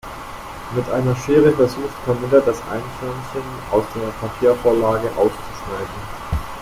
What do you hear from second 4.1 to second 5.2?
Papiervorlage